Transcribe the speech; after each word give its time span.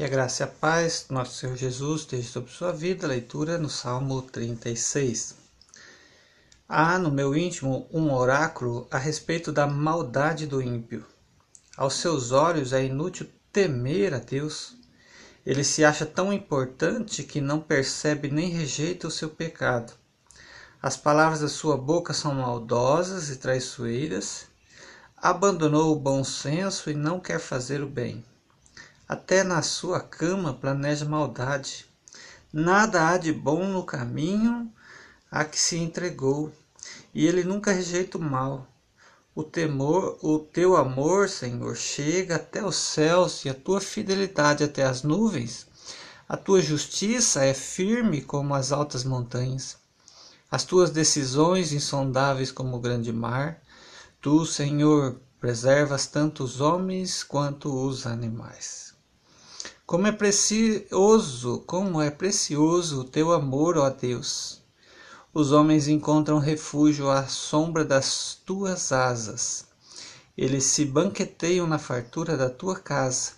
Que 0.00 0.04
a 0.04 0.08
graça 0.08 0.42
e 0.42 0.44
a 0.44 0.46
paz 0.46 1.04
do 1.06 1.12
nosso 1.12 1.34
Senhor 1.34 1.54
Jesus 1.58 2.00
esteja 2.00 2.26
sobre 2.26 2.50
sua 2.50 2.72
vida. 2.72 3.06
Leitura 3.06 3.58
no 3.58 3.68
Salmo 3.68 4.22
36. 4.22 5.34
Há 6.66 6.98
no 6.98 7.10
meu 7.10 7.36
íntimo 7.36 7.86
um 7.92 8.10
oráculo 8.10 8.88
a 8.90 8.96
respeito 8.96 9.52
da 9.52 9.66
maldade 9.66 10.46
do 10.46 10.62
ímpio. 10.62 11.04
Aos 11.76 11.96
seus 11.96 12.32
olhos 12.32 12.72
é 12.72 12.82
inútil 12.82 13.28
temer 13.52 14.14
a 14.14 14.18
Deus. 14.18 14.74
Ele 15.44 15.62
se 15.62 15.84
acha 15.84 16.06
tão 16.06 16.32
importante 16.32 17.22
que 17.22 17.38
não 17.38 17.60
percebe 17.60 18.30
nem 18.30 18.48
rejeita 18.48 19.06
o 19.06 19.10
seu 19.10 19.28
pecado. 19.28 19.92
As 20.80 20.96
palavras 20.96 21.40
da 21.40 21.48
sua 21.48 21.76
boca 21.76 22.14
são 22.14 22.36
maldosas 22.36 23.28
e 23.28 23.36
traiçoeiras. 23.36 24.46
Abandonou 25.14 25.92
o 25.92 26.00
bom 26.00 26.24
senso 26.24 26.88
e 26.88 26.94
não 26.94 27.20
quer 27.20 27.38
fazer 27.38 27.82
o 27.82 27.86
bem 27.86 28.24
até 29.10 29.42
na 29.42 29.60
sua 29.60 29.98
cama 29.98 30.54
planeja 30.54 31.04
maldade. 31.04 31.84
Nada 32.52 33.08
há 33.08 33.16
de 33.16 33.32
bom 33.32 33.66
no 33.66 33.82
caminho 33.82 34.72
a 35.28 35.44
que 35.44 35.58
se 35.58 35.76
entregou, 35.76 36.52
e 37.12 37.26
ele 37.26 37.42
nunca 37.42 37.72
rejeita 37.72 38.18
o 38.18 38.20
mal. 38.20 38.68
O 39.34 39.42
temor, 39.42 40.16
o 40.22 40.38
teu 40.38 40.76
amor, 40.76 41.28
Senhor, 41.28 41.74
chega 41.74 42.36
até 42.36 42.64
os 42.64 42.76
céus 42.76 43.44
e 43.44 43.48
a 43.48 43.54
tua 43.54 43.80
fidelidade 43.80 44.62
até 44.62 44.84
as 44.84 45.02
nuvens. 45.02 45.66
A 46.28 46.36
tua 46.36 46.62
justiça 46.62 47.44
é 47.44 47.52
firme 47.52 48.22
como 48.22 48.54
as 48.54 48.70
altas 48.70 49.02
montanhas. 49.02 49.76
As 50.48 50.62
tuas 50.62 50.92
decisões 50.92 51.72
insondáveis 51.72 52.52
como 52.52 52.76
o 52.76 52.80
grande 52.80 53.12
mar. 53.12 53.60
Tu, 54.20 54.46
Senhor, 54.46 55.20
preservas 55.40 56.06
tanto 56.06 56.44
os 56.44 56.60
homens 56.60 57.24
quanto 57.24 57.74
os 57.74 58.06
animais. 58.06 58.89
Como 59.90 60.06
é 60.06 60.12
precioso, 60.12 61.64
como 61.66 62.00
é 62.00 62.12
precioso 62.12 63.00
o 63.00 63.04
teu 63.04 63.32
amor, 63.32 63.76
ó 63.76 63.90
Deus. 63.90 64.62
Os 65.34 65.50
homens 65.50 65.88
encontram 65.88 66.38
refúgio 66.38 67.10
à 67.10 67.26
sombra 67.26 67.84
das 67.84 68.38
tuas 68.46 68.92
asas. 68.92 69.64
Eles 70.38 70.62
se 70.62 70.84
banqueteiam 70.84 71.66
na 71.66 71.76
fartura 71.76 72.36
da 72.36 72.48
tua 72.48 72.78
casa. 72.78 73.32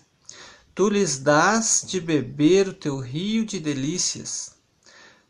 Tu 0.75 0.89
lhes 0.89 1.17
dás 1.17 1.83
de 1.87 1.99
beber 1.99 2.67
o 2.67 2.73
teu 2.75 2.99
rio 2.99 3.47
de 3.47 3.59
delícias. 3.59 4.51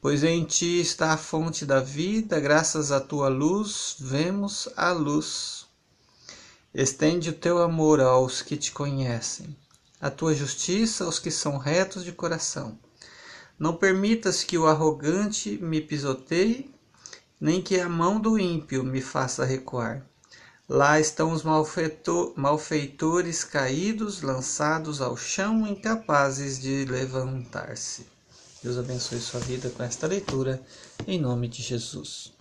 Pois 0.01 0.25
em 0.25 0.44
ti 0.44 0.81
está 0.81 1.13
a 1.13 1.17
fonte 1.17 1.66
da 1.66 1.79
vida, 1.79 2.38
graças 2.38 2.91
à 2.91 2.99
tua 2.99 3.29
luz 3.29 3.95
vemos 3.97 4.67
a 4.75 4.91
luz. 4.91 5.67
Estende 6.73 7.29
o 7.29 7.33
teu 7.33 7.61
amor 7.61 8.01
aos 8.01 8.41
que 8.41 8.57
te 8.57 8.73
conhecem 8.73 9.55
a 10.03 10.11
tua 10.11 10.35
justiça 10.35 11.05
aos 11.05 11.17
que 11.17 11.31
são 11.31 11.57
retos 11.57 12.03
de 12.03 12.11
coração. 12.11 12.77
Não 13.57 13.73
permitas 13.73 14.43
que 14.43 14.57
o 14.57 14.67
arrogante 14.67 15.57
me 15.61 15.79
pisoteie, 15.79 16.69
nem 17.39 17.61
que 17.61 17.79
a 17.79 17.87
mão 17.87 18.19
do 18.19 18.37
ímpio 18.37 18.83
me 18.83 18.99
faça 18.99 19.45
recuar. 19.45 20.05
Lá 20.67 20.99
estão 20.99 21.31
os 21.31 21.41
malfeitores 22.35 23.45
caídos, 23.45 24.21
lançados 24.21 25.01
ao 25.01 25.15
chão, 25.15 25.65
incapazes 25.65 26.59
de 26.59 26.83
levantar-se. 26.83 28.05
Deus 28.61 28.77
abençoe 28.77 29.21
sua 29.21 29.39
vida 29.39 29.69
com 29.69 29.83
esta 29.83 30.05
leitura, 30.05 30.61
em 31.07 31.17
nome 31.17 31.47
de 31.47 31.63
Jesus. 31.63 32.33